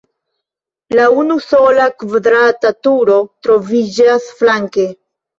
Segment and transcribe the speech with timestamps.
[0.99, 3.17] La unusola kvadrata turo
[3.49, 4.87] troviĝas flanke.